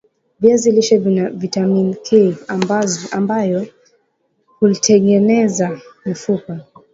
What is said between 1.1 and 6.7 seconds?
vitamini K ambayo hutengeneza mifupa